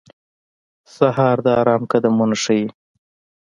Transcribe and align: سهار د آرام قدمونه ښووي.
سهار 0.95 1.37
د 1.45 1.47
آرام 1.61 1.83
قدمونه 1.91 2.35
ښووي. 2.43 2.67